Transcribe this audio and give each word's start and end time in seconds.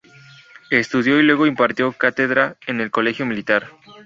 Estudió 0.71 1.19
y 1.19 1.23
luego 1.23 1.45
impartió 1.45 1.91
cátedra 1.91 2.57
en 2.65 2.81
el 2.81 2.89
Colegio 2.89 3.23
Militar. 3.27 3.67